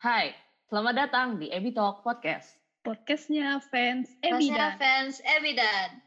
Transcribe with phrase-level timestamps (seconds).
[0.00, 0.34] Hai,
[0.66, 2.58] selamat datang di Ebi Talk Podcast.
[2.82, 6.02] Podcastnya fans Ebi dan fans Ebi dan.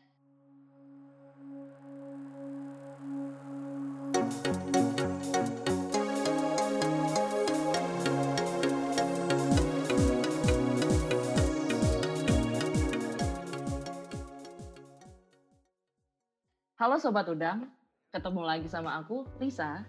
[16.75, 17.71] Halo Sobat Udang,
[18.13, 19.81] ketemu lagi sama aku, Lisa.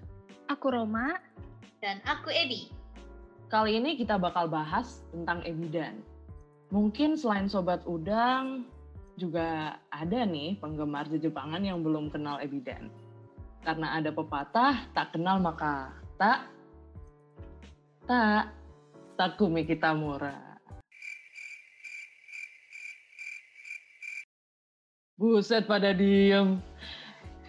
[0.49, 1.21] Aku Roma.
[1.85, 2.73] Dan aku Ebi.
[3.53, 6.01] Kali ini kita bakal bahas tentang Ebidan.
[6.73, 8.65] Mungkin selain Sobat Udang,
[9.21, 12.89] juga ada nih penggemar Jepangan yang belum kenal Ebidan.
[13.61, 16.49] Karena ada pepatah, tak kenal maka tak,
[18.09, 18.57] tak,
[19.21, 20.57] Takumi Kitamura.
[25.21, 26.59] Buset pada diem.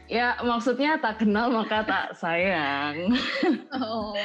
[0.05, 3.13] Ya maksudnya tak kenal maka tak sayang.
[3.75, 4.15] Oh,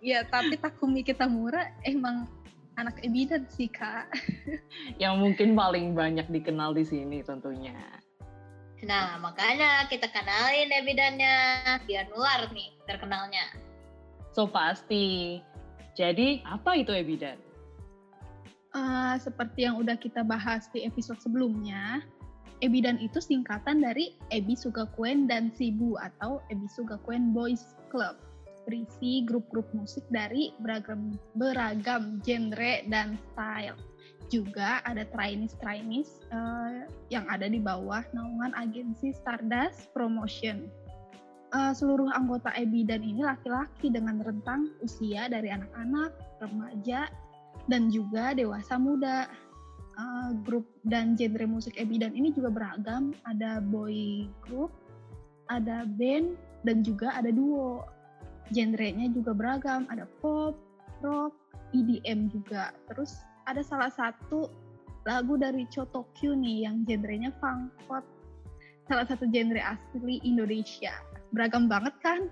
[0.00, 2.30] ya tapi Takumi Kitamura emang
[2.78, 4.08] anak Ebidan sih kak.
[5.02, 7.74] yang mungkin paling banyak dikenal di sini tentunya.
[8.86, 11.36] Nah, makanya kita kenalin Ebidannya.
[11.84, 13.50] Biar nular nih terkenalnya.
[14.30, 15.42] So pasti.
[15.98, 17.48] Jadi apa itu Ebidan?
[18.78, 22.04] Eh, seperti yang udah kita bahas di episode sebelumnya,
[22.58, 28.18] Ebidan itu singkatan dari Ebi Sugakuen dan Sibu atau Ebi Sugakuen Boys Club.
[28.66, 33.78] Berisi grup-grup musik dari beragam, beragam genre dan style.
[34.28, 40.68] Juga ada trainees-trainees eh, yang ada di bawah naungan agensi Stardust Promotion.
[41.48, 46.12] Eh, seluruh anggota Ebidan ini laki-laki dengan rentang usia dari anak-anak,
[46.44, 47.08] remaja,
[47.72, 49.30] dan juga dewasa muda.
[49.98, 53.10] Uh, grup dan genre musik Ebidan ini juga beragam.
[53.26, 54.70] Ada boy group,
[55.50, 57.82] ada band, dan juga ada duo.
[58.54, 59.90] Genrenya juga beragam.
[59.90, 60.54] Ada pop,
[61.02, 61.34] rock,
[61.74, 62.70] EDM juga.
[62.86, 64.46] Terus ada salah satu
[65.02, 68.06] lagu dari Chotokyu nih yang genrenya funk pop.
[68.86, 70.94] Salah satu genre asli Indonesia.
[71.34, 72.30] Beragam banget kan?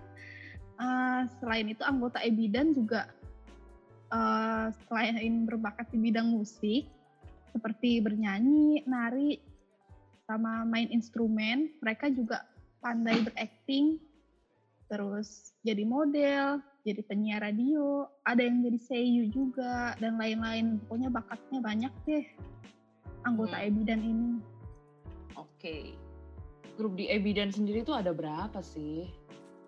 [0.76, 3.08] Uh, selain itu anggota Ebidan juga
[4.12, 6.84] uh, selain berbakat di bidang musik
[7.56, 9.40] seperti bernyanyi, nari,
[10.28, 12.44] sama main instrumen, mereka juga
[12.84, 13.96] pandai berakting,
[14.92, 20.78] terus jadi model, jadi penyiar radio, ada yang jadi seiyu juga dan lain-lain.
[20.86, 22.26] Pokoknya bakatnya banyak deh
[23.26, 23.66] anggota Hmm.
[23.66, 24.30] Ebidan ini.
[25.34, 25.98] Oke.
[26.78, 29.10] Grup di Ebidan sendiri tuh ada berapa sih?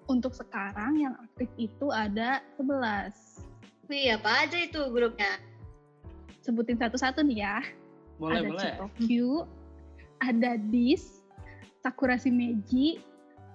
[0.07, 3.43] Untuk sekarang yang aktif itu ada 11.
[3.91, 5.41] Wih, apa aja itu grupnya?
[6.45, 7.59] Sebutin satu-satu nih ya.
[8.19, 8.63] Boleh, ada boleh.
[8.75, 9.31] Chitokyu,
[10.19, 11.23] ada Dis,
[11.81, 12.99] Sakura Shimeji,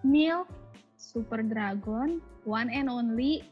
[0.08, 0.48] Milk,
[0.96, 3.44] Super Dragon, One and Only,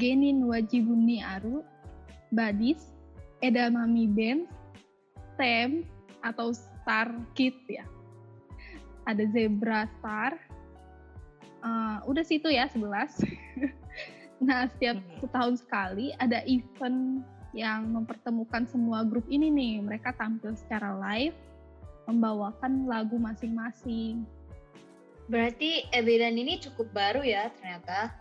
[0.00, 1.60] Genin Wajibuni Aru,
[2.32, 2.96] Badis,
[3.44, 4.48] Edamame Band,
[5.36, 5.84] Tem
[6.24, 7.84] atau Star Kid ya.
[9.04, 10.32] Ada Zebra Star.
[11.64, 13.20] Eh, udah situ ya 11.
[14.44, 15.16] nah, setiap Hmm.
[15.20, 19.74] setahun sekali ada event yang mempertemukan semua grup ini nih.
[19.86, 21.38] Mereka tampil secara live,
[22.10, 24.26] membawakan lagu masing-masing.
[25.30, 28.12] Berarti Ebidan ini cukup baru ya ternyata.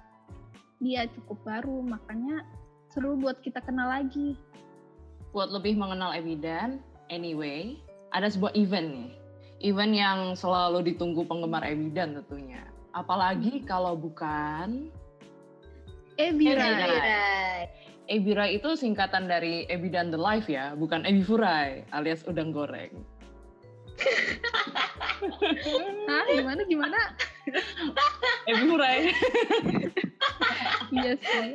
[0.80, 2.46] Dia cukup baru, makanya
[2.94, 4.38] seru buat kita kenal lagi.
[5.34, 6.78] Buat lebih mengenal Ebidan,
[7.10, 7.76] anyway,
[8.14, 9.12] ada sebuah event nih.
[9.64, 12.62] Event yang selalu ditunggu penggemar Ebidan tentunya.
[12.94, 14.94] Apalagi kalau bukan
[16.14, 16.62] Ebira.
[16.62, 17.34] Ebira.
[18.12, 22.92] Ebira itu singkatan dari Ebidan The Life ya, bukan Ebi Furai alias udang goreng.
[26.10, 27.00] Hah, gimana gimana?
[28.50, 29.00] Ebi Furai,
[30.92, 31.52] Iya sih.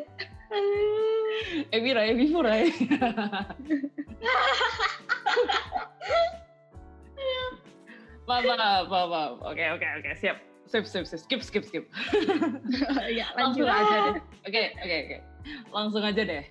[1.68, 2.72] Ebira, Ebi Furai.
[8.24, 9.32] maaf, maaf, maaf, maaf.
[9.52, 10.47] Oke, oke, oke, siap.
[10.68, 11.20] Sip, sip, sip.
[11.24, 11.84] Skip, skip, skip.
[13.18, 14.16] ya, lanjut Langsung aja deh.
[14.44, 15.16] Oke, oke, oke.
[15.72, 16.44] Langsung aja deh.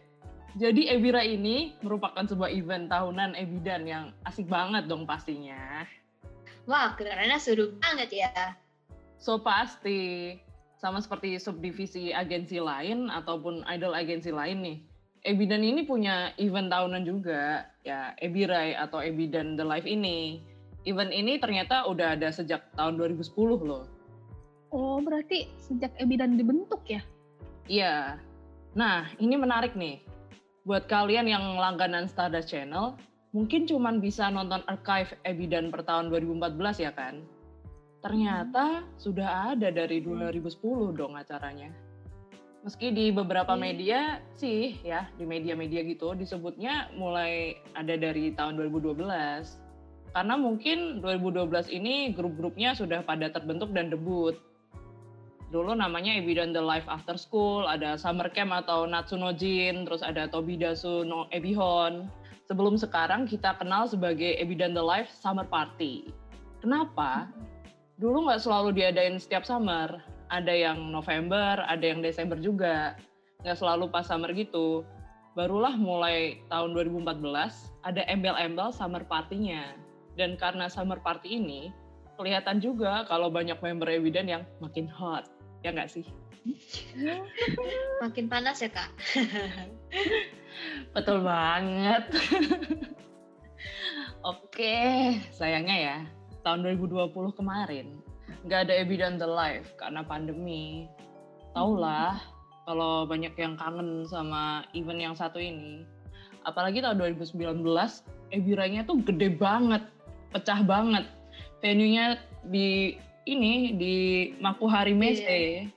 [0.58, 5.86] Jadi Ebira ini merupakan sebuah event tahunan Ebidan yang asik banget dong pastinya.
[6.66, 8.58] Wah, kedengarannya seru banget ya.
[9.22, 10.34] So pasti
[10.82, 14.78] sama seperti subdivisi agensi lain ataupun idol agensi lain nih.
[15.30, 20.42] Ebidan ini punya event tahunan juga, ya Ebirai atau Ebidan The Life ini.
[20.90, 23.30] Event ini ternyata udah ada sejak tahun 2010
[23.62, 23.97] loh.
[24.72, 27.00] Oh, berarti sejak Ebidan dibentuk ya?
[27.68, 28.20] Iya.
[28.76, 30.04] Nah, ini menarik nih.
[30.68, 33.00] Buat kalian yang langganan Stardust Channel,
[33.32, 37.24] mungkin cuman bisa nonton archive Ebidan per tahun 2014 ya kan?
[38.04, 41.72] Ternyata sudah ada dari 2010 dong acaranya.
[42.68, 43.64] Meski di beberapa Iya.
[43.64, 44.00] media
[44.36, 49.56] sih ya, di media-media gitu disebutnya mulai ada dari tahun 2012.
[50.12, 54.36] Karena mungkin 2012 ini grup-grupnya sudah pada terbentuk dan debut.
[55.48, 61.08] Dulu namanya Ebidan The Life After School, ada Summer Camp atau Natsunojin, terus ada Tobidasu
[61.08, 62.12] no Ebihon.
[62.52, 66.12] Sebelum sekarang kita kenal sebagai Ebidan The Life Summer Party.
[66.60, 67.32] Kenapa?
[67.96, 70.04] Dulu nggak selalu diadain setiap summer.
[70.28, 73.00] Ada yang November, ada yang Desember juga.
[73.48, 74.84] Nggak selalu pas summer gitu.
[75.32, 77.24] Barulah mulai tahun 2014
[77.88, 79.80] ada embel-embel summer party-nya.
[80.20, 81.72] Dan karena summer party ini,
[82.20, 85.37] kelihatan juga kalau banyak member Ebidan yang makin hot.
[85.66, 86.06] Ya nggak sih?
[88.04, 88.92] Makin panas ya kak.
[90.96, 92.04] Betul banget.
[94.28, 94.78] Oke,
[95.32, 95.98] sayangnya ya,
[96.44, 98.02] tahun 2020 kemarin
[98.44, 100.88] nggak ada Ebidan The Life karena pandemi.
[101.56, 102.22] Taulah
[102.68, 105.88] kalau banyak yang kangen sama event yang satu ini.
[106.46, 107.64] Apalagi tahun 2019,
[108.28, 109.88] Ebiranya tuh gede banget,
[110.36, 111.08] pecah banget.
[111.64, 112.20] Venue-nya
[112.52, 113.96] di ini di
[114.40, 115.68] Makuhari Mese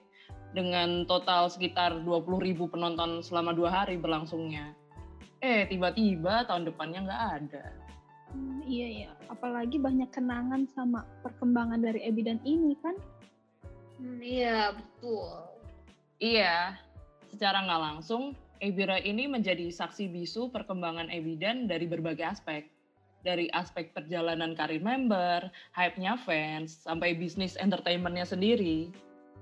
[0.54, 4.74] dengan total sekitar 20.000 penonton selama dua hari berlangsungnya.
[5.42, 7.66] Eh, tiba-tiba tahun depannya nggak ada.
[8.30, 12.94] Hmm, iya ya, apalagi banyak kenangan sama perkembangan dari Ebidan ini kan.
[13.98, 15.50] Hmm, iya betul.
[16.20, 16.78] Iya,
[17.32, 22.68] secara nggak langsung, Ebira ini menjadi saksi bisu perkembangan Ebidan dari berbagai aspek.
[23.20, 28.88] Dari aspek perjalanan karir member, hype-nya fans, sampai bisnis entertainment-nya sendiri.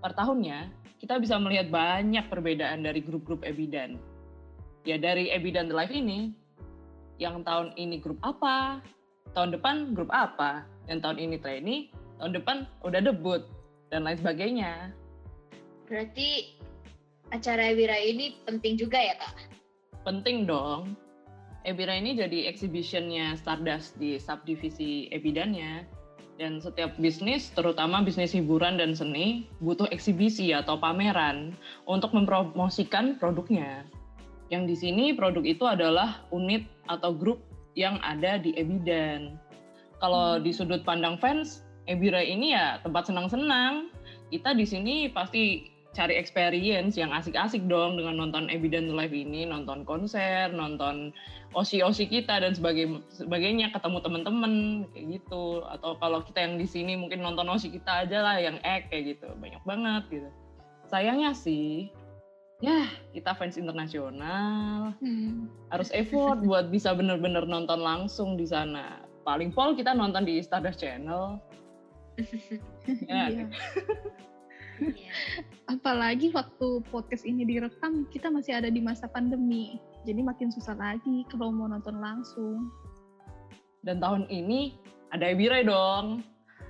[0.03, 0.67] Per tahunnya,
[0.99, 4.03] kita bisa melihat banyak perbedaan dari grup-grup Ebidan.
[4.83, 6.35] Ya dari Ebidan The Life ini,
[7.23, 8.83] yang tahun ini grup apa,
[9.35, 13.47] tahun depan grup apa, dan tahun ini trainee, tahun depan udah debut,
[13.95, 14.91] dan lain sebagainya.
[15.87, 16.59] Berarti
[17.31, 19.35] acara Wira ini penting juga ya kak?
[20.03, 20.97] Penting dong.
[21.67, 25.87] Ebira ini jadi exhibitionnya Stardust di subdivisi Ebidannya.
[26.39, 31.51] Dan setiap bisnis, terutama bisnis hiburan dan seni, butuh eksibisi atau pameran
[31.91, 33.83] untuk mempromosikan produknya.
[34.47, 37.43] Yang di sini produk itu adalah unit atau grup
[37.75, 39.35] yang ada di Ebidan.
[39.99, 43.91] Kalau di sudut pandang fans, Ebira ini ya tempat senang-senang.
[44.31, 45.67] Kita di sini pasti
[45.99, 51.11] cari experience yang asik-asik dong dengan nonton Ebidan Live ini, nonton konser, nonton
[51.59, 54.53] osi-osi kita dan sebagai sebagainya, ketemu teman-teman
[54.95, 55.67] kayak gitu.
[55.67, 59.19] Atau kalau kita yang di sini mungkin nonton osi kita aja lah yang ek kayak
[59.19, 60.31] gitu, banyak banget gitu.
[60.87, 61.91] Sayangnya sih,
[62.63, 65.47] ya kita fans internasional Hmm.
[65.75, 69.03] harus effort buat bisa bener-bener nonton langsung di sana.
[69.27, 71.43] Paling pol kita nonton di Stardust Channel.
[73.05, 73.29] Ya,
[74.79, 75.13] Iya.
[75.69, 79.77] Apalagi waktu podcast ini direkam, kita masih ada di masa pandemi.
[80.07, 82.71] Jadi makin susah lagi kalau mau nonton langsung.
[83.83, 84.79] Dan tahun ini
[85.11, 86.23] ada Ebire dong.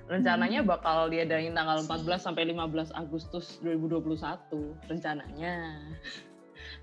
[0.09, 0.69] Rencananya Hmm.
[0.73, 5.77] bakal diadain tanggal 14 sampai 15 Agustus 2021 rencananya.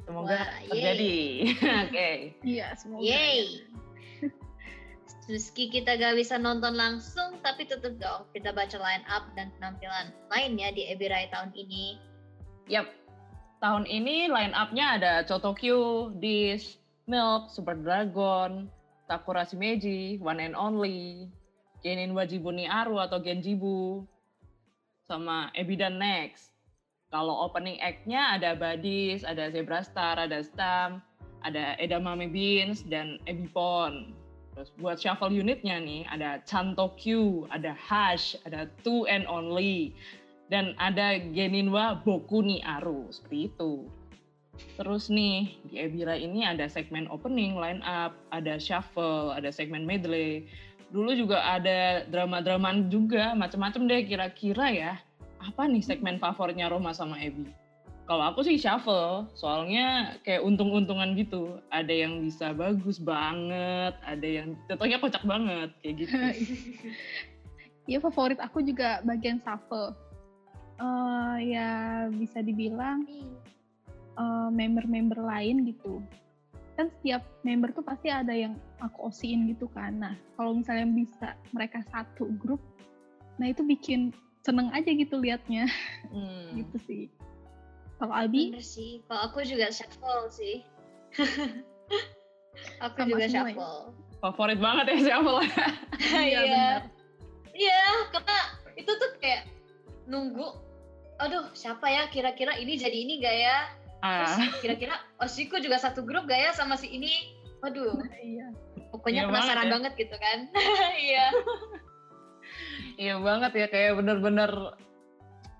[0.07, 1.19] Semoga Wah, terjadi.
[1.91, 2.11] Oke.
[2.47, 3.03] Iya, semoga.
[3.03, 3.67] Yeay.
[5.27, 10.15] Meski kita gak bisa nonton langsung, tapi tetap dong kita baca line up dan penampilan
[10.31, 11.99] lainnya di Ebirai tahun ini.
[12.71, 12.87] Yap.
[13.59, 16.79] Tahun ini line up-nya ada Chotokyo, Dish,
[17.11, 18.71] Milk, Super Dragon,
[19.11, 21.27] Sakura Shimeji, One and Only,
[21.83, 24.07] Genin Wajibuni Aru atau Genjibu,
[25.11, 26.55] sama Ebidan Next.
[27.11, 30.99] Kalau opening act-nya ada Badis, ada Zebra Star, ada Stam,
[31.47, 34.26] ada Edamame Beans, dan Ebipon.
[34.57, 39.93] Terus buat shuffle unitnya nih, ada Chantokyu, ada Hash, ada Two and Only,
[40.49, 43.85] dan ada Geninwa Bokuni Aru, seperti itu.
[44.81, 50.49] Terus nih, di Ebira ini ada segmen opening, line up, ada shuffle, ada segmen medley.
[50.89, 54.93] Dulu juga ada drama-dramaan juga, macam-macam deh kira-kira ya.
[55.45, 57.66] Apa nih segmen favoritnya Roma sama Ebi?
[58.07, 61.59] Kalau aku sih shuffle, soalnya kayak untung-untungan gitu.
[61.75, 66.17] Ada yang bisa bagus banget, ada yang contohnya kocak banget, kayak gitu.
[67.87, 69.95] Iya favorit aku juga bagian shuffle.
[70.83, 71.71] Eh, ya
[72.11, 73.07] bisa dibilang
[74.19, 76.03] eh, member-member lain gitu.
[76.75, 80.03] Kan setiap member tuh pasti ada yang aku osiin gitu kan.
[80.03, 82.59] Nah kalau misalnya bisa mereka satu grup,
[83.39, 84.11] nah itu bikin
[84.43, 85.71] seneng aja gitu liatnya
[86.11, 86.59] Hmm.
[86.59, 87.03] gitu sih.
[87.97, 89.01] Kalau Albi, Bener sih.
[89.09, 90.61] Kalau aku juga shuffle sih.
[92.85, 93.55] aku Sama juga semua ya?
[93.57, 93.81] shuffle.
[94.19, 95.41] Favorit banget ya shuffle.
[95.97, 96.41] Iya, Iya.
[96.45, 96.81] benar.
[97.57, 97.81] Iya,
[98.13, 98.39] karena
[98.77, 99.49] itu tuh kayak
[100.05, 100.49] nunggu.
[101.17, 103.57] Aduh, siapa ya kira-kira ini jadi ini gak ya?
[103.97, 107.33] Terus Ah, kira-kira Oshiko juga satu grup gak ya sama si ini?
[107.65, 108.53] Waduh, Iya.
[108.93, 109.73] pokoknya Iya penasaran banget ya.
[109.73, 110.39] banget gitu kan.
[111.09, 111.27] Iya.
[112.97, 114.53] iya banget ya kayak bener-bener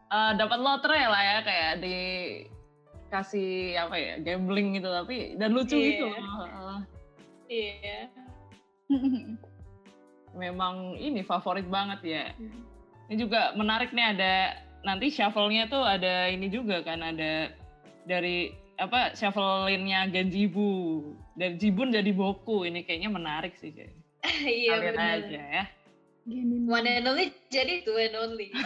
[0.07, 5.87] eh, dapat lotre lah ya kayak dikasih apa ya gambling gitu tapi dan lucu Iya.
[5.93, 6.81] gitu loh.
[7.47, 7.99] Eh, Iya.
[10.37, 12.25] memang ini favorit banget ya.
[12.37, 12.63] Hmm.
[13.07, 14.35] Ini juga menarik nih ada
[14.83, 17.51] nanti shuffle-nya tuh ada ini juga kan ada
[18.05, 21.01] dari apa shuffle-nya Genjibu
[21.33, 23.95] dari Jibun jadi Boku ini kayaknya menarik sih kayak.
[24.45, 25.23] Iya benar.
[25.23, 25.65] aja ya.
[26.27, 26.67] Gini.
[26.67, 28.51] One and only jadi two and only.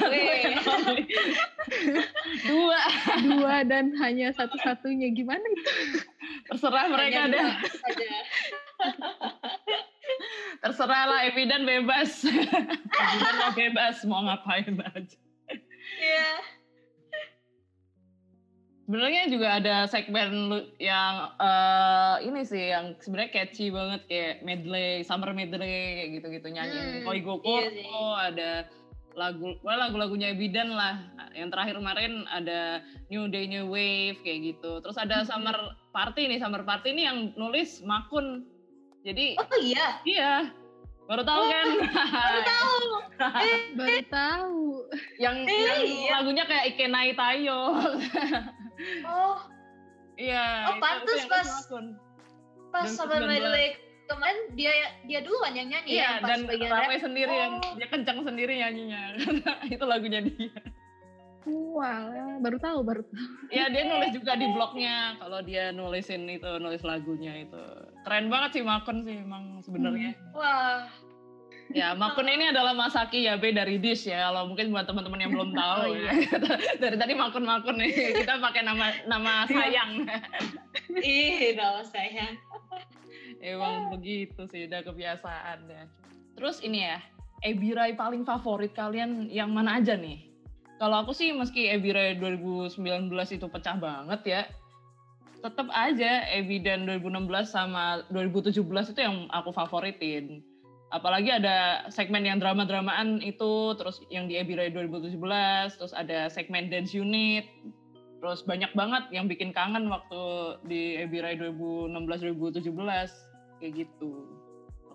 [2.48, 2.80] Dua
[3.20, 5.72] Dua dan hanya satu-satunya gimana itu?
[6.48, 7.44] terserah mereka Hanya deh.
[10.64, 12.24] Terserah lah Evidan bebas.
[12.24, 15.20] Evidan bebas mau ngapain aja.
[16.00, 16.32] Iya.
[18.90, 20.50] Sebenarnya juga ada segmen
[20.82, 26.74] yang eh, ini sih yang sebenarnya catchy banget kayak medley, summer medley kayak gitu-gitu nyanyi.
[26.74, 27.86] Hmm, Koi Goko iya sih.
[28.18, 28.50] ada
[29.14, 31.06] lagu, well, lagu-lagunya Ebidan lah.
[31.38, 34.82] Yang terakhir kemarin ada New Day New Wave kayak gitu.
[34.82, 35.38] Terus ada Hmm.
[35.38, 35.54] summer
[35.94, 38.42] party nih, summer party nih yang nulis Makun.
[39.06, 40.02] Jadi Oh iya.
[40.02, 40.34] iya
[41.10, 41.66] baru tahu kan?
[42.06, 42.78] Baru tahu.
[43.20, 44.60] Eh, Baru tahu.
[45.18, 46.12] yang, Eh, yang iya.
[46.16, 47.60] lagunya kayak Ikenai Tayo.
[49.04, 49.36] Oh,
[50.16, 50.44] Iya.
[50.72, 51.04] Oh, yang pas-
[52.70, 53.28] pas sama 19.
[53.28, 53.66] medley
[54.06, 54.72] kemarin dia
[55.04, 56.90] dia duluan yang nyanyi Iya, ya pas dan bagian rap.
[56.98, 57.72] sendiri yang Oh.
[57.74, 59.02] dia kencang sendiri nyanyinya.
[59.74, 60.48] itu lagunya dia.
[61.48, 63.26] Wah, baru tahu, baru tahu.
[63.48, 67.64] Ya dia nulis juga di blognya kalau dia nulisin itu nulis lagunya itu.
[68.04, 70.12] Keren banget sih Makun sih emang sebenarnya.
[70.32, 70.84] Wah,
[71.70, 74.26] Ya Makun ini adalah Masaki Yabe dari Dish ya.
[74.26, 76.12] Kalau mungkin buat teman-teman yang belum tahu Oh, ya.
[76.82, 80.02] dari tadi Makun Makun nih kita pakai nama nama sayang.
[80.98, 82.34] ih nama saya.
[83.40, 85.84] Emang begitu sih, udah kebiasaan ya.
[86.36, 87.00] Terus ini ya,
[87.40, 90.28] Ebirai paling favorit kalian yang mana aja nih?
[90.80, 94.42] Kalau aku sih meski Ebirai 2019 itu pecah banget ya,
[95.44, 100.40] tetap aja Ebidan 2016 sama 2017 itu yang aku favoritin.
[100.88, 106.96] Apalagi ada segmen yang drama-dramaan itu, terus yang di Ebirai 2017, terus ada segmen dance
[106.96, 107.44] unit,
[108.18, 112.72] terus banyak banget yang bikin kangen waktu di Ebirai 2016-2017
[113.60, 114.32] kayak gitu.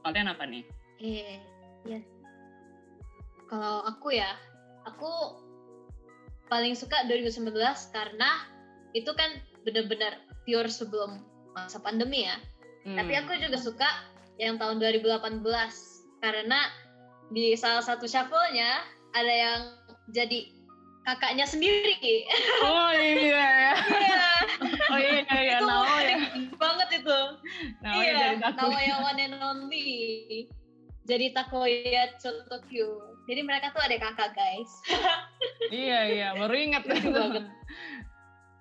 [0.02, 0.66] Kalian apa nih?
[0.98, 1.38] Iya,
[1.86, 2.00] iya.
[3.46, 4.34] Kalau aku ya,
[4.90, 5.45] aku
[6.48, 7.52] paling suka 2019
[7.92, 8.30] karena
[8.94, 12.38] itu kan benar-benar pure sebelum masa pandemi ya.
[12.86, 13.22] Tapi Hmm.
[13.26, 13.90] aku juga suka
[14.38, 15.42] yang tahun 2018
[16.22, 16.70] karena
[17.34, 18.86] di salah satu shuffle-nya
[19.18, 19.62] ada yang
[20.14, 20.54] jadi
[21.02, 21.98] kakaknya sendiri.
[22.66, 23.74] Oh iya ya.
[23.90, 24.30] Iya,
[24.94, 25.58] Oh iya iya iya.
[25.58, 26.18] itu Nao ya.
[26.58, 27.20] banget itu.
[27.82, 28.28] Nao ya iya.
[28.54, 30.46] Nao yang one and only.
[31.06, 32.90] Jadi Takoya Chotokyu.
[33.26, 34.72] Jadi mereka tuh ada kakak guys.
[35.66, 36.28] Iya iya.
[36.38, 37.46] Baru ingat Lucu banget.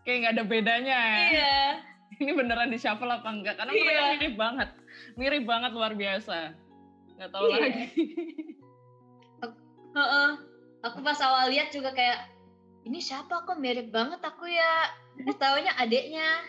[0.05, 1.25] Kayak nggak ada bedanya ya.
[1.29, 1.57] Iya.
[2.21, 3.61] Ini beneran di shuffle apa enggak?
[3.61, 3.81] Karena Iya.
[3.85, 4.69] mereka mirip banget.
[5.17, 6.57] Mirip banget luar biasa.
[7.17, 7.57] Nggak tahu Iya.
[7.61, 7.85] lagi.
[9.95, 10.29] Heeh.
[10.85, 12.29] Aku pas awal lihat juga kayak
[12.85, 14.73] ini siapa kok mirip banget aku ya.
[15.21, 16.41] Terus taunya adeknya.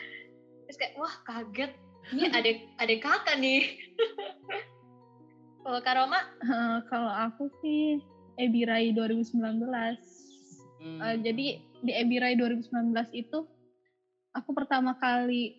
[0.68, 1.72] Terus kayak wah kaget.
[2.16, 3.64] Ini adek adek kakak nih.
[5.65, 7.98] Kalau Karoma, Eh, kalau aku sih
[8.38, 9.98] Ebirai 2019.
[10.77, 11.01] Hmm.
[11.01, 13.50] Eh, jadi di Ebirai 2019 itu
[14.29, 15.57] aku pertama kali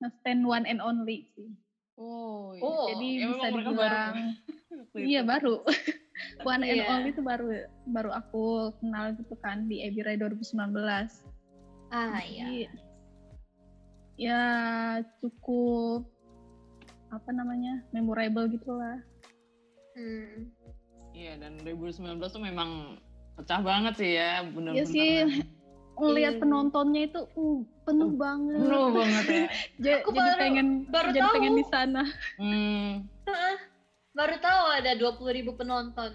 [0.00, 1.52] nge-stand one and only sih.
[2.00, 2.64] Oh, iya.
[2.64, 3.76] Oh, jadi ya bisa memang mereka baru.
[3.76, 4.16] dibilang
[4.76, 5.54] Waktu iya baru.
[6.48, 6.88] one and Iya.
[6.88, 7.46] only itu baru
[7.84, 8.44] baru aku
[8.80, 11.20] kenal gitu kan di Ebirai 2019.
[11.92, 12.44] ah iya.
[12.48, 12.56] Jadi,
[14.16, 14.42] ya
[15.20, 16.08] cukup
[17.12, 18.96] apa namanya memorable gitulah.
[19.96, 20.52] Hmm.
[21.10, 21.96] Iya, dan 2019
[22.28, 23.00] tuh memang
[23.34, 24.76] pecah banget sih ya, bener-bener.
[24.76, 25.12] Iya sih,
[25.96, 26.40] ngelihat Iya.
[26.40, 28.60] penontonnya itu uh, penuh banget.
[28.60, 29.46] Penuh banget ya.
[29.84, 31.34] Ja- Aku jadi baru- pengen baru jadi tahu.
[31.34, 32.02] pengen di sana.
[32.36, 32.90] Hmm,
[33.24, 33.56] Heeh.
[34.12, 36.12] Baru tahu ada 20.000 ribu penonton.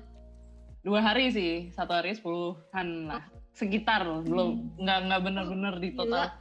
[0.81, 3.21] dua hari sih, satu hari sepuluhan lah.
[3.51, 6.33] Sekitar loh, belum, nggak nggak bener-bener di total.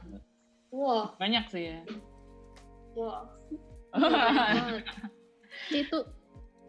[0.71, 1.79] Wah, Banyak sih ya.
[2.91, 3.25] wah.
[3.93, 4.81] Banget.
[5.69, 5.97] Itu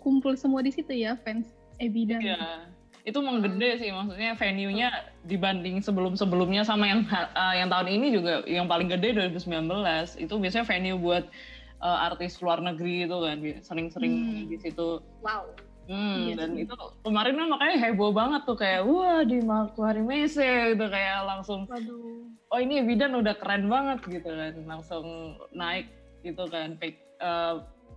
[0.02, 1.46] kumpul semua di situ ya fans
[1.78, 2.18] Ebidan.
[2.18, 2.66] Iya.
[3.02, 4.88] Itu emang gede sih maksudnya venue-nya
[5.22, 9.70] dibanding sebelum-sebelumnya sama yang uh, yang tahun ini juga yang paling gede 2019.
[10.18, 11.26] Itu biasanya venue buat
[11.78, 14.46] uh, artis luar negeri itu kan sering-sering Hmm.
[14.46, 14.98] di situ.
[15.18, 15.50] Wow.
[15.82, 16.62] Hmm, Iya dan sih.
[16.62, 21.66] itu kemarin kan makanya heboh banget tuh kayak wah di Makuhari Mese gitu kayak langsung
[21.66, 22.22] Waduh.
[22.54, 25.02] oh ini Ebidan udah keren banget gitu kan langsung
[25.50, 25.90] naik
[26.22, 27.54] gitu kan Pe- eh,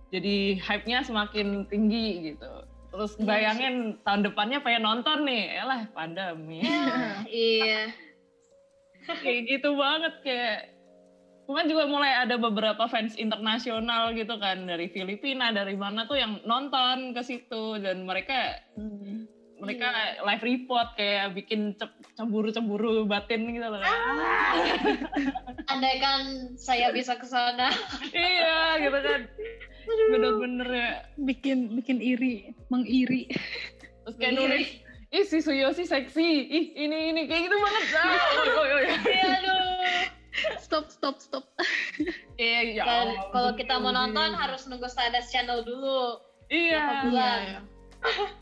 [0.08, 2.52] jadi hype-nya semakin tinggi gitu
[2.88, 6.62] terus Iya bayangin tahun depannya pengen nonton nih elah pandemi
[7.28, 7.90] iya
[9.22, 10.58] kayak gitu banget kayak
[11.46, 16.42] Cuman juga mulai ada beberapa fans internasional gitu kan dari Filipina dari mana tuh yang
[16.42, 19.30] nonton ke situ dan mereka Hmm.
[19.56, 20.26] mereka Iya.
[20.26, 23.78] live report kayak bikin cem- cemburu-cemburu batin gitu loh.
[23.78, 24.58] Ah.
[25.70, 26.26] andaikan
[26.58, 27.70] saya bisa ke sana
[28.10, 29.20] iya gitu kan.
[29.86, 30.90] Bener-bener ya.
[31.16, 33.30] Bikin bikin iri, mengiri.
[34.06, 34.38] Terus kayak Iya.
[34.38, 34.68] nulis,
[35.10, 37.84] ih si Suyoshi seksi, ih ini ini kayak gitu banget.
[37.96, 38.96] Ah, oh, oh, oh, iya.
[39.02, 39.60] Iya, aduh
[40.60, 41.44] Stop, stop, stop.
[42.36, 42.84] Iya, ya
[43.32, 46.20] kalau kita mau nonton harus nunggu Stardust Channel dulu
[46.52, 46.76] Iya.
[46.76, 47.42] berapa bulan.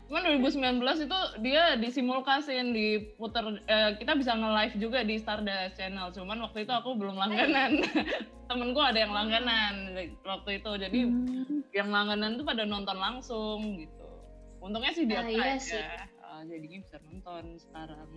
[0.05, 6.11] Cuman 2019 itu dia disimulkasin, diputer, eh, kita bisa nge-live juga di Stardust Channel.
[6.11, 7.81] Cuman waktu itu aku belum langganan.
[8.47, 10.71] Temenku ada yang langganan waktu itu.
[10.77, 11.65] Jadi Hmm.
[11.71, 14.05] yang langganan tuh pada nonton langsung gitu.
[14.59, 15.81] Untungnya sih dia Ah, iya sih.
[16.19, 18.09] Ah, jadinya bisa nonton sekarang.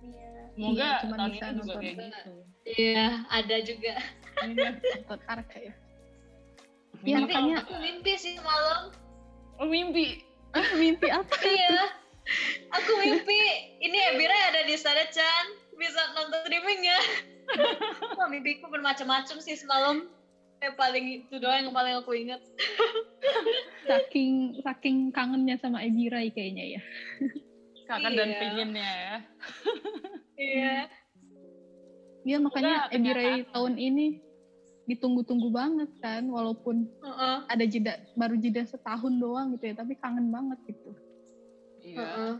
[0.00, 0.30] Iya.
[0.52, 2.32] Semoga Iya, cuman tahun bisa ini juga kayak gitu.
[2.66, 3.94] Iya, ada juga.
[4.44, 4.68] Iya.
[4.76, 5.74] Nonton Arka ya.
[7.00, 7.36] Mimpi-
[7.80, 8.88] mimpi sih semalam.
[9.54, 10.24] Oh mimpi.
[10.74, 11.34] Mimpi apa?
[11.40, 11.82] Iya.
[12.72, 13.38] Aku mimpi
[13.78, 15.46] ini Ebira ada di sana Chan.
[15.74, 17.00] Bisa nonton streaming ya.
[18.16, 20.08] Wah, mimpiku bermacam-macam sih semalam.
[20.58, 22.40] Yang paling itu doang yang paling aku ingat.
[23.88, 26.82] Saking saking kangennya sama Ebirai kayaknya ya.
[27.90, 28.38] Kangen dan Iya.
[28.40, 29.16] pinginnya ya.
[30.34, 30.74] Iya.
[32.24, 33.52] Iya makanya Ebirai kenyataan.
[33.52, 34.06] tahun ini
[34.84, 37.36] ditunggu-tunggu banget kan walaupun Heeh.
[37.48, 40.90] ada jeda baru jeda setahun doang gitu ya tapi kangen banget gitu.
[41.80, 42.00] Iya.
[42.04, 42.34] Heeh.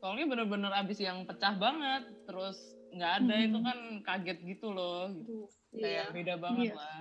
[0.00, 2.04] Soalnya bener-bener abis yang pecah banget.
[2.28, 2.56] Terus
[2.92, 3.46] nggak ada Mhm.
[3.48, 5.08] itu kan kaget gitu loh.
[5.08, 5.48] Gitu.
[5.72, 5.80] Iya.
[5.80, 6.76] Kayak beda banget Iya.
[6.76, 7.00] lah.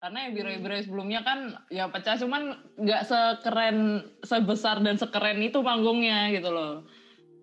[0.00, 2.42] Karena yang birai-birai sebelumnya kan ya pecah cuman
[2.76, 3.78] nggak sekeren
[4.20, 6.84] sebesar dan sekeren itu panggungnya gitu loh.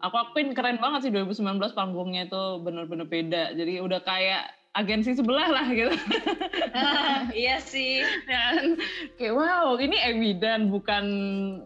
[0.02, 3.54] Aku akuin keren banget sih 2019 panggungnya itu bener-bener beda.
[3.54, 5.92] Jadi udah kayak agensi sebelah lah gitu.
[6.72, 8.00] Ah, iya sih.
[8.24, 8.80] kan
[9.20, 11.06] kayak wow ini Ebidan bukan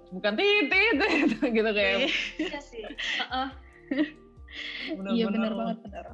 [0.10, 0.98] bukan titit
[1.58, 2.10] gitu kayak
[2.42, 2.82] Iya sih.
[2.82, 3.48] Heeh.
[5.12, 6.06] Iya benar banget benar.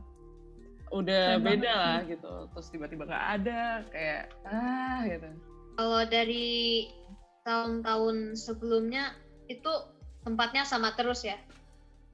[0.91, 5.29] udah Keren beda banget lah gitu terus tiba-tiba nggak ada kayak ah gitu
[5.71, 6.89] Kalau dari
[7.47, 9.15] tahun-tahun sebelumnya
[9.47, 9.71] itu
[10.21, 11.39] tempatnya sama terus ya.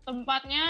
[0.06, 0.64] tempatnya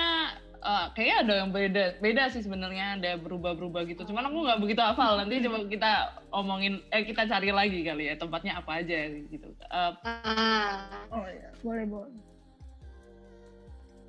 [0.58, 4.06] eh, kayaknya ada yang beda beda sih sebenarnya ada berubah-berubah gitu.
[4.06, 5.18] Cuman aku nggak begitu hafal.
[5.18, 5.92] Nanti coba kita
[6.32, 9.48] omongin eh kita cari lagi kali ya tempatnya apa aja gitu.
[9.52, 11.50] Eh, Ah, Oh iya.
[11.62, 12.14] Boleh boleh.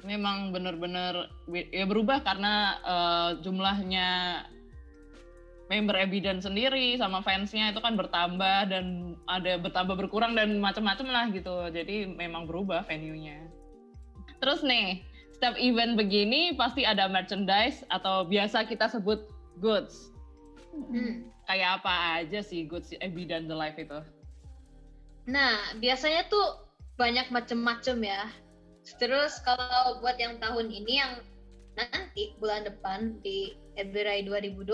[0.07, 2.55] memang benar-benar be- ya berubah karena
[2.87, 4.09] eh, jumlahnya
[5.69, 11.25] member Ebidan sendiri sama fansnya itu kan bertambah dan ada bertambah berkurang dan macam-macam lah
[11.29, 11.69] gitu.
[11.69, 13.43] Jadi memang berubah venue-nya.
[14.41, 15.03] Terus nih
[15.39, 19.31] setiap event begini pasti ada merchandise atau biasa kita sebut
[19.63, 20.11] goods
[20.75, 21.31] hmm.
[21.47, 24.03] kayak apa aja sih goods Ebidan The Life itu
[25.29, 26.65] Nah, biasanya tuh
[26.97, 28.33] banyak macem-macem ya.
[28.97, 31.21] Terus kalau buat yang tahun ini yang
[31.77, 34.73] nanti bulan depan di Februari 2021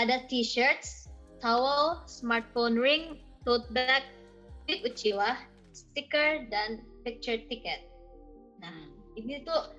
[0.00, 1.12] ada t-shirts,
[1.44, 4.08] towel, smartphone ring, tote bag,
[4.64, 5.36] big Uchiwa,
[5.76, 7.84] stiker dan picture ticket.
[8.64, 9.70] Nah, ini tuh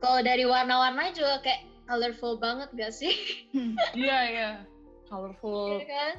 [0.00, 3.12] kalau dari warna-warnanya juga kayak colorful banget gak sih?
[3.98, 4.50] iya iya
[5.10, 6.14] colorful Iya kan?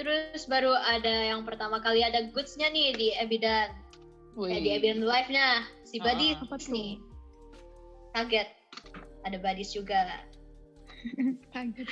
[0.00, 3.68] Terus baru ada yang pertama kali ada goods-nya nih di Ebidan.
[4.40, 5.68] Ya, di Ebidan Live-nya.
[5.84, 6.40] Si Ah, Badis
[6.72, 6.96] nih.
[8.16, 8.48] Kaget.
[9.28, 10.24] Ada Badis juga.
[11.52, 11.84] Kaget.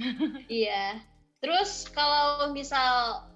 [0.48, 1.04] iya.
[1.44, 3.28] Terus kalau misal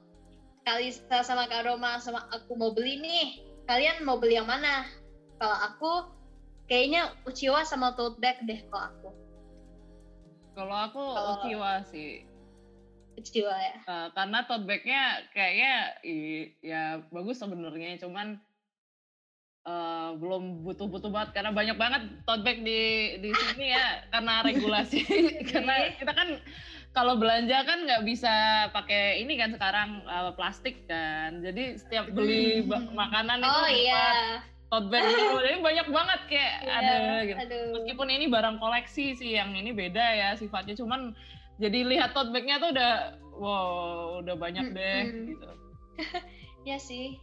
[0.65, 4.89] Kalista sama Kak Roma sama aku mau beli nih, kalian mau beli yang mana?
[5.35, 5.93] Kalau aku
[6.65, 9.09] kayaknya Uchiwa sama tote bag deh kalau aku.
[10.53, 12.23] kalau aku Kalau- Uchiwa sih
[13.15, 13.75] Uchiwa ya.
[13.85, 18.39] Uh, karena tote bag-nya kayaknya i- ya bagus sebenarnya cuman
[19.65, 22.83] uh, belum butuh-butuh banget karena banyak banget tote bag di
[23.19, 24.99] di sini ya karena regulasi
[25.51, 26.29] karena kita kan
[26.91, 28.35] kalau belanja kan nggak bisa
[28.71, 32.63] pakai ini kan sekarang uh, plastik kan jadi setiap beli
[32.95, 34.07] makanan itu Oh iya.
[34.69, 37.67] Tote bag gitu jadi banyak banget kayak Iya, ada gitu Aduh.
[37.79, 41.13] meskipun ini barang koleksi sih yang ini beda ya sifatnya cuman
[41.63, 42.93] jadi lihat tote bag-nya tuh udah
[43.39, 45.27] wow udah banyak deh Mm-mm.
[45.35, 45.49] gitu
[46.69, 47.21] ya sih.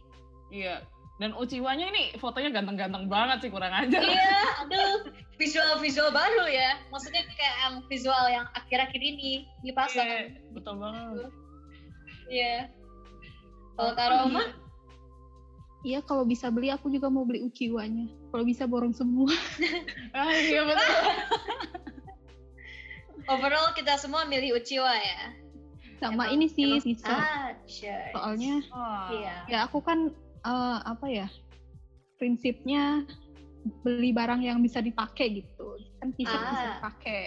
[0.48, 0.84] Iya.
[1.20, 4.00] Dan Uchiwanya ini fotonya ganteng-ganteng banget sih kurang aja.
[4.00, 6.80] Iya, aduh, visual-visual baru ya.
[6.88, 10.08] Maksudnya kayak yang visual yang akhir-akhir ini dipasang.
[10.08, 10.20] Iya,
[10.56, 11.30] betul banget.
[12.26, 12.56] Iya.
[13.76, 14.42] Kalau Kak Roma,
[15.82, 18.06] Iya kalau bisa beli aku juga mau beli Uchiwanya.
[18.30, 19.34] Kalau bisa borong semua.
[20.14, 20.94] Ah, iya betul.
[23.24, 25.20] overall kita semua milih Uchiwa ya.
[25.98, 27.10] Sama Emang- ini sih emang- Scissor.
[27.12, 28.06] Ah, sure.
[28.12, 28.54] Soalnya.
[29.10, 29.34] Iya.
[29.48, 30.10] ya aku kan
[30.42, 31.26] eh, apa ya
[32.16, 33.06] prinsipnya
[33.80, 35.66] beli barang yang bisa dipakai gitu.
[35.98, 36.70] Kan t-shirt bisa Ah.
[36.76, 37.22] dipakai.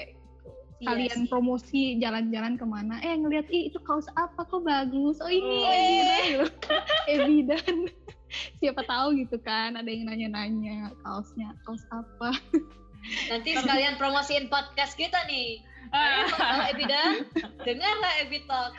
[0.75, 1.27] Iya Kalian sih.
[1.27, 2.99] promosi jalan-jalan ke mana?
[2.99, 5.19] Eh ngeliat ih itu kaos apa kok bagus?
[5.19, 5.71] Oh ini Oh.
[5.71, 6.51] Ebida gitu.
[7.15, 7.75] Ebidan.
[8.61, 12.35] Siapa tahu gitu kan ada yang nanya-nanya kaosnya kaos apa?
[13.29, 15.61] Nanti sekalian promosiin podcast kita nih.
[15.93, 17.11] Mau tahu Ebidan?
[17.61, 18.73] Dengarlah Ebitalk.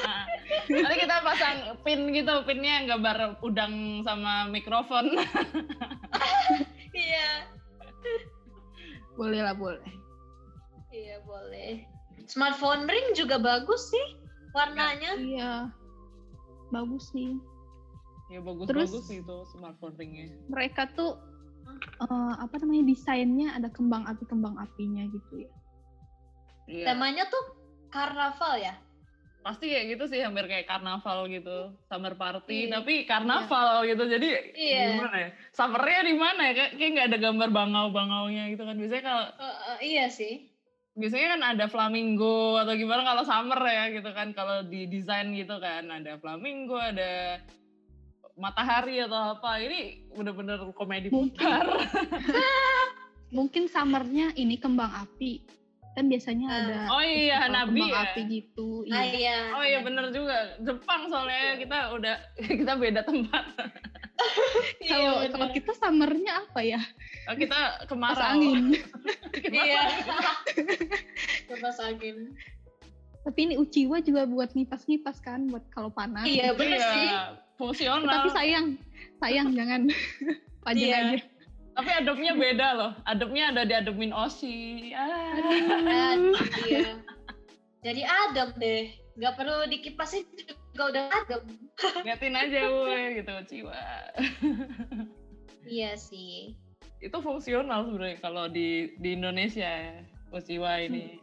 [0.72, 5.12] Nanti kita pasang pin gitu, pinnya gambar udang sama mikrofon.
[6.96, 7.52] Iya.
[9.14, 9.92] Boleh lah boleh.
[10.90, 11.84] Iya, boleh.
[12.26, 14.06] Smartphone ring juga bagus sih
[14.56, 15.20] warnanya.
[15.20, 15.54] Iya.
[16.72, 17.36] Bagus sih.
[18.30, 20.30] Ya bagus-bagus Terus- itu smartphone ringnya.
[20.48, 21.18] Mereka tuh
[21.80, 25.52] eh, apa namanya desainnya ada kembang api kembang apinya gitu ya.
[26.66, 26.84] Iya.
[26.88, 27.44] Temanya tuh
[27.88, 28.74] karnaval ya.
[29.40, 32.76] Pasti kayak gitu sih, hampir kayak karnaval gitu, summer party, Iya.
[32.76, 34.04] tapi karnaval gitu.
[34.04, 34.84] Jadi Iya.
[34.94, 35.30] gimana ya?
[35.50, 36.52] Summernya di mana ya?
[36.54, 38.76] Kayak kayak nggak ada gambar bangau-bangaunya gitu kan.
[38.76, 40.34] Biasanya kalau Eh, eh, iya sih.
[40.92, 45.56] biasanya kan ada flamingo atau gimana kalau summer ya gitu kan kalau di desain gitu
[45.56, 47.40] kan ada flamingo ada
[48.40, 51.36] matahari atau apa ini bener-bener komedi Mungkin.
[51.36, 51.66] putar
[53.30, 55.46] Mungkin summernya ini kembang api.
[55.90, 56.58] Kan biasanya Ah.
[56.60, 58.68] ada oh iya Hanabi kembang ya api gitu.
[58.88, 59.12] Ah, Iya.
[59.12, 59.38] iya.
[59.52, 62.16] oh iya bener juga Jepang soalnya kita udah
[62.58, 63.44] kita beda tempat
[64.78, 65.30] Iya, Kalau bener.
[65.32, 66.80] kalau kita summernya apa ya?
[67.24, 68.76] Oh, kita Pas kemarau angin.
[69.42, 69.82] Iya.
[71.46, 72.36] Kipas angin.
[73.20, 76.24] Tapi ini Uchiwa juga buat ngipas-ngipas kan buat kalau panas.
[76.24, 77.06] Iya, bener Iya, sih.
[77.54, 78.66] fungsional Tapi sayang,
[79.16, 79.82] sayang jangan
[80.64, 80.98] pajang Iya.
[81.12, 81.18] aja.
[81.70, 85.32] tapi adobnya beda loh adobnya ada di adomin osi ah.
[86.66, 86.98] Iya.
[87.80, 88.84] Jadi adem deh.
[89.16, 91.42] Nggak perlu dikipasin juga udah adem.
[92.04, 93.76] liatin aja woi gitu ciwa
[95.62, 96.56] Iya sih.
[97.00, 101.16] itu fungsional sebenarnya kalau di di Indonesia ya Uchiwa ini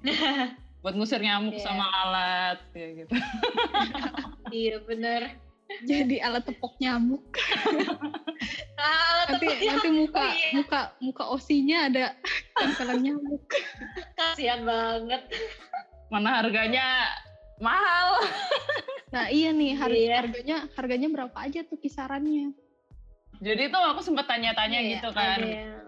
[0.79, 1.63] buat ngusir nyamuk Iya.
[1.63, 3.13] sama alat ya gitu
[4.55, 5.21] iya bener.
[5.83, 7.23] Jadi alat tepok nyamuk.
[8.77, 10.49] Ah, Nanti tepuknya nanti muka Oh, iya.
[10.53, 12.05] muka muka osinya ada
[12.53, 13.41] tempelan nyamuk.
[14.17, 15.21] kasihan banget.
[16.07, 17.09] mana harganya
[17.57, 18.21] mahal
[19.09, 20.13] Nah iya nih har- Iya.
[20.21, 22.53] harganya harganya berapa aja tuh kisarannya?
[23.37, 25.86] jadi tuh aku sempat tanya-tanya Iya, gitu kan yang-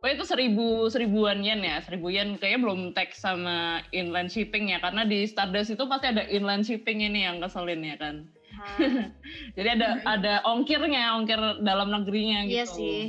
[0.00, 2.40] Oh itu seribu seribuan yen ya seribu yen.
[2.40, 7.04] Kayaknya belum tax sama inland shipping ya karena di Stardust itu pasti ada inland shipping
[7.04, 8.24] ini yang keselin ya kan.
[8.56, 8.80] Ah,
[9.60, 12.56] jadi ada ada ongkirnya ongkir dalam negerinya gitu.
[12.56, 13.00] Iya sih.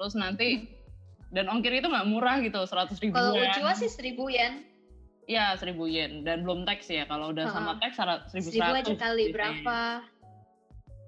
[0.00, 0.64] terus nanti
[1.28, 3.20] dan ongkir itu nggak murah gitu seratus ribuan.
[3.20, 4.64] Kalau Uchiwa sih seribu yen.
[5.24, 6.20] ya seribu yen.
[6.20, 7.96] Dan belum tax ya kalau udah sama tax
[8.28, 9.80] seribu Seribu aja seratus kali berapa?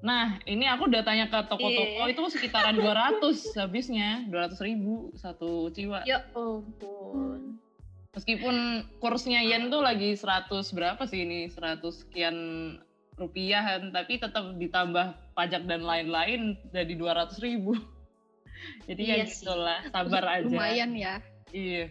[0.03, 2.11] Nah ini aku udah tanya ke toko-toko Iya.
[2.11, 3.23] itu sekitaran 200
[3.55, 7.63] habisnya 200 ribu satu ciwa Ya ampun.
[8.11, 8.57] meskipun
[8.99, 12.37] kursnya yen tuh lagi 100 berapa sih ini 100 sekian
[13.15, 17.79] rupiah kan tapi tetap ditambah pajak dan lain-lain jadi 200 ribu
[18.91, 19.39] jadi ya Iya sih.
[19.41, 21.15] gitulah sabar aja Lumayan ya.
[21.49, 21.87] iya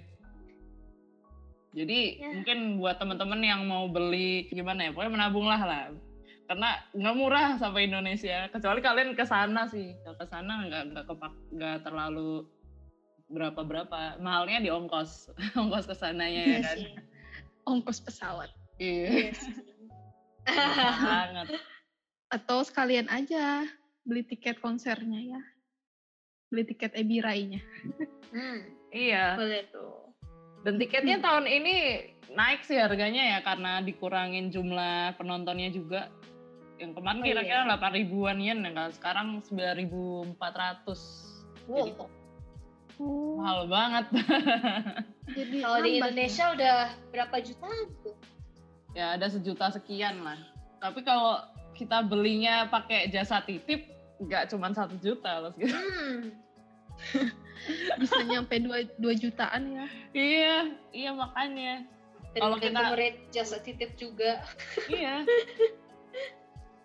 [1.72, 2.28] jadi Ya.
[2.36, 5.84] mungkin buat teman-teman yang mau beli gimana ya pokoknya menabung lah lah
[6.52, 8.52] karena nggak murah sampai Indonesia.
[8.52, 9.96] Kecuali kalian ke sana sih.
[10.04, 12.44] Kalau ke sana nggak nggak kepak nggak terlalu
[13.32, 15.32] berapa berapa mahalnya di ongkos.
[15.62, 16.92] Ongkos ke sananya ya Iya kan sih.
[17.64, 18.52] Ongkos pesawat.
[18.84, 19.32] iya.
[20.44, 21.48] Iya banget.
[22.36, 23.64] Atau sekalian aja
[24.04, 25.42] beli tiket konsernya ya.
[26.52, 27.64] Beli tiket Ebi Rai-nya.
[28.36, 28.60] Hmm,
[28.92, 29.40] iya.
[29.40, 30.12] Boleh tuh.
[30.62, 31.76] dan tiketnya tahun ini
[32.38, 36.14] naik sih harganya ya karena dikurangin jumlah penontonnya juga
[36.82, 37.78] yang kemarin Oh, kira-kira iya.
[37.78, 40.34] 8 ribuan yen ya kan sekarang 9.400
[41.62, 42.10] Jadi, Wow.
[43.00, 44.06] Oh, mahal banget
[45.38, 45.98] jadi Kalau di ya.
[46.04, 46.78] Indonesia udah
[47.10, 48.14] berapa jutaan tuh?
[48.92, 50.38] ya ada sejuta sekian lah
[50.78, 51.40] tapi kalau
[51.72, 53.88] kita belinya pakai jasa titip
[54.20, 55.54] nggak cuma satu juta loh
[57.02, 57.98] Hmm.
[57.98, 59.86] bisa nyampe 2, 2 jutaan ya.
[60.14, 60.58] iya
[60.92, 61.86] iya makanya
[62.32, 62.94] Kalau kita-
[63.30, 64.42] jasa titip juga.
[64.88, 65.22] iya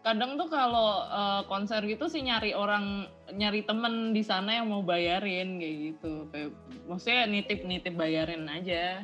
[0.06, 4.86] kadang tuh kalau uh, konser gitu sih nyari orang nyari temen di sana yang mau
[4.86, 6.30] bayarin kayak gitu.
[6.30, 6.54] Kayak
[6.86, 9.02] maksudnya nitip nitip bayarin aja.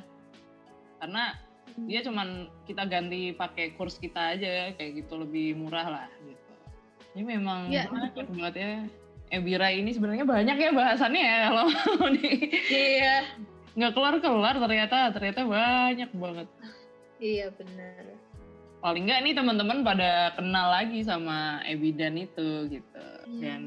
[1.03, 1.35] Karena
[1.91, 6.53] dia cuman kita ganti pakai kurs kita aja kayak gitu lebih murah lah gitu.
[7.19, 8.73] Ini memang Ya, banyak banget ya.
[9.33, 11.67] Ebira ini sebenarnya banyak ya bahasannya ya kalau
[12.71, 13.17] Iya.
[13.75, 16.49] nggak kelar kelar ternyata ternyata banyak banget.
[17.19, 18.05] Iya benar.
[18.83, 23.07] Paling nggak nih teman-teman pada kenal lagi sama Ebidan itu gitu.
[23.33, 23.39] Iya.
[23.39, 23.63] dan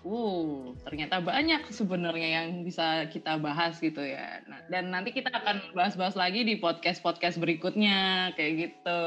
[0.00, 4.40] uh ternyata banyak sebenarnya yang bisa kita bahas gitu ya.
[4.48, 9.04] Nah, dan nanti kita akan bahas-bahas lagi di podcast-podcast berikutnya kayak gitu.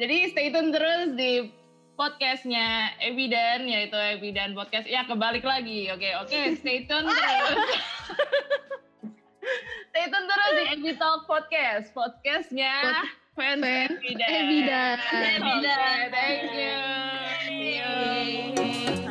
[0.00, 1.52] Jadi stay tune terus di
[2.00, 4.88] podcastnya Ebidan yaitu Ebidan podcast.
[4.88, 5.92] Ya kebalik lagi.
[5.92, 7.58] Oke oke stay tune terus.
[9.88, 11.90] Stay tune terus di Ebi Talk podcast.
[11.96, 13.02] Podcastnya
[13.38, 14.98] fans Ebidan.
[14.98, 16.10] Oke, Ebidan.
[16.10, 16.74] thank you.
[17.46, 19.07] See you.